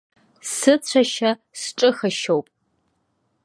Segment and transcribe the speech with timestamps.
[0.53, 2.47] Сыцәашьа сҿыхашьоуп.